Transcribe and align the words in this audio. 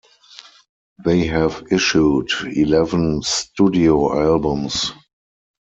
They 1.05 1.27
have 1.27 1.61
issued 1.69 2.31
eleven 2.47 3.21
studio 3.21 4.19
albums. 4.27 4.93